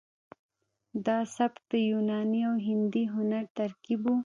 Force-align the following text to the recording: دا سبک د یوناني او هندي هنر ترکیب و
دا 1.05 1.17
سبک 1.35 1.61
د 1.71 1.73
یوناني 1.91 2.41
او 2.49 2.55
هندي 2.67 3.03
هنر 3.13 3.43
ترکیب 3.57 4.01
و 4.05 4.15